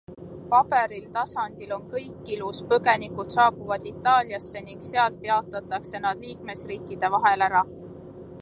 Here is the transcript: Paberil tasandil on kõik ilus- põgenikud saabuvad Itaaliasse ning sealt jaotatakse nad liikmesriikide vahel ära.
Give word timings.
Paberil 0.51 1.03
tasandil 1.17 1.73
on 1.75 1.83
kõik 1.91 2.31
ilus- 2.35 2.61
põgenikud 2.71 3.35
saabuvad 3.35 3.85
Itaaliasse 3.91 4.65
ning 4.71 4.81
sealt 4.89 5.23
jaotatakse 5.29 6.05
nad 6.07 6.25
liikmesriikide 6.25 7.13
vahel 7.17 7.47
ära. 7.51 7.63